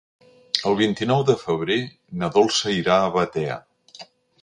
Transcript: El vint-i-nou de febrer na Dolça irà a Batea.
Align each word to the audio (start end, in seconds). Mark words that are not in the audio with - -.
El 0.69 0.77
vint-i-nou 0.79 1.21
de 1.27 1.35
febrer 1.43 1.79
na 2.23 2.33
Dolça 2.39 2.77
irà 2.81 2.99
a 3.07 3.15
Batea. 3.21 3.63